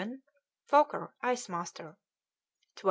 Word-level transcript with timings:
Foker, 0.71 1.03
ice 1.33 1.47
master; 1.57 1.87
12. 2.75 2.77